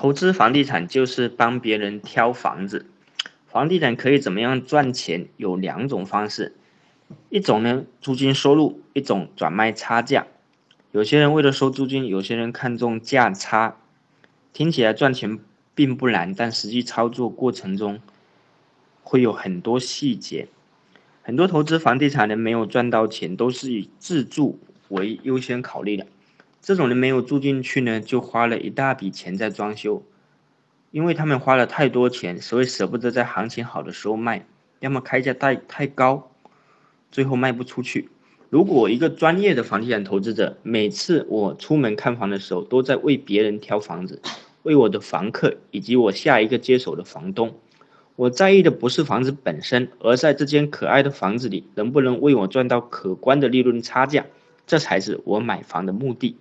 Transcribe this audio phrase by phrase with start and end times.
[0.00, 2.86] 投资房地产就是帮别人挑房子，
[3.46, 5.28] 房地产可以怎么样赚钱？
[5.36, 6.56] 有两种方式，
[7.28, 10.26] 一种呢租金收入，一种转卖差价。
[10.92, 13.76] 有些人为了收租金，有些人看重价差，
[14.54, 15.38] 听起来赚钱
[15.74, 18.00] 并不难，但实际操作过程中
[19.02, 20.48] 会有很多细节。
[21.20, 24.58] 很多投资房地产人没有赚到钱，都是以自住
[24.88, 26.06] 为优先考虑的。
[26.62, 30.02] 这种人没有住进去呢，就花了一大笔钱在装修，
[30.90, 34.46] 因为他们花了太多钱，所以舍不得在行情好的时候卖，
[34.80, 36.30] 要么开价太太高，
[37.10, 38.10] 最后卖不出去。
[38.50, 44.20] 如果一个专业的房地产投资者，每次我出门看房的时候，都在为别人挑房子，
[44.64, 47.54] 为我的房客以及我下一个接手的房东，
[48.16, 54.26] 我在意的不是房子本身，而在这间可爱的房子里，能不能为我赚到可观的利润差价，
[54.66, 56.36] 这才是我买房的目的。